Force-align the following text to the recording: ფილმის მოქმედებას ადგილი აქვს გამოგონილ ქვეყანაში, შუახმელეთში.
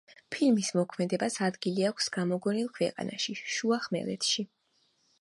ფილმის 0.35 0.71
მოქმედებას 0.77 1.37
ადგილი 1.49 1.87
აქვს 1.91 2.09
გამოგონილ 2.17 2.75
ქვეყანაში, 2.81 3.39
შუახმელეთში. 3.59 4.51